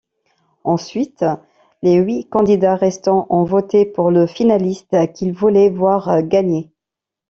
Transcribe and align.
Ensuite, 0.63 1.23
les 1.83 1.93
huit 1.97 2.23
candidats 2.27 2.75
restants 2.75 3.27
ont 3.29 3.43
voté 3.43 3.85
pour 3.85 4.09
le 4.09 4.25
finaliste 4.25 4.95
qu'ils 5.13 5.31
voulaient 5.35 5.69
voir 5.69 6.23
gagner. 6.23 6.71